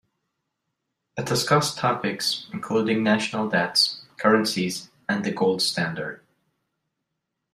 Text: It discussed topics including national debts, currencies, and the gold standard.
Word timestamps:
It 1.15 1.27
discussed 1.27 1.77
topics 1.77 2.47
including 2.51 3.03
national 3.03 3.49
debts, 3.49 4.03
currencies, 4.17 4.89
and 5.07 5.23
the 5.23 5.29
gold 5.29 5.61
standard. 5.61 6.23